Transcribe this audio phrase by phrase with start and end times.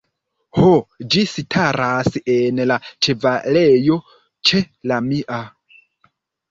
[0.59, 0.69] Ho;
[1.15, 4.01] ĝi staras en la ĉevalejo
[4.51, 5.45] ĉe la mia.